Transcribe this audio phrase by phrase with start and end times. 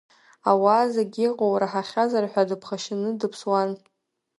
[0.49, 3.69] Ауаа зегьы иҟоу раҳахьазар ҳәа дыԥхашьаны дыԥсуан.